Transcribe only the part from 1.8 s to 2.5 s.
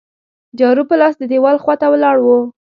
ته ولاړ وو.